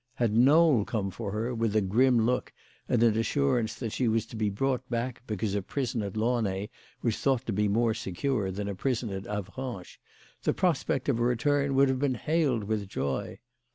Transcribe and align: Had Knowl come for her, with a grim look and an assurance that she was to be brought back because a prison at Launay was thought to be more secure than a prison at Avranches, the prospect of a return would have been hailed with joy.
Had 0.15 0.33
Knowl 0.33 0.83
come 0.83 1.11
for 1.11 1.29
her, 1.31 1.53
with 1.53 1.75
a 1.75 1.79
grim 1.81 2.25
look 2.25 2.51
and 2.89 3.03
an 3.03 3.15
assurance 3.15 3.75
that 3.75 3.91
she 3.91 4.07
was 4.07 4.25
to 4.25 4.35
be 4.35 4.49
brought 4.49 4.89
back 4.89 5.21
because 5.27 5.53
a 5.53 5.61
prison 5.61 6.01
at 6.01 6.17
Launay 6.17 6.69
was 7.03 7.19
thought 7.19 7.45
to 7.45 7.53
be 7.53 7.67
more 7.67 7.93
secure 7.93 8.49
than 8.49 8.67
a 8.67 8.73
prison 8.73 9.11
at 9.11 9.27
Avranches, 9.27 9.99
the 10.41 10.53
prospect 10.55 11.07
of 11.07 11.19
a 11.19 11.23
return 11.23 11.75
would 11.75 11.87
have 11.87 11.99
been 11.99 12.15
hailed 12.15 12.63
with 12.63 12.89
joy. 12.89 13.37